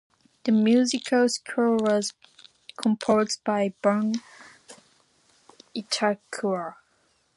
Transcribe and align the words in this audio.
The 0.45 0.51
musical 0.51 1.29
score 1.29 1.75
was 1.77 2.13
composed 2.75 3.43
by 3.43 3.75
Bun 3.83 4.15
Itakura. 5.75 6.77